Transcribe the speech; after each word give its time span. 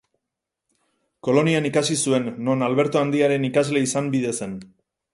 Kolonian 1.27 1.69
ikasi 1.71 1.99
zuen, 2.05 2.27
non 2.49 2.67
Alberto 2.71 3.03
Handiaren 3.05 3.49
ikasle 3.53 3.89
izan 3.91 4.13
bide 4.17 4.37
zen. 4.43 4.59